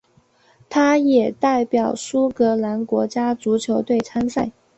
[0.67, 4.51] 他也代表苏格兰国家足球队参赛。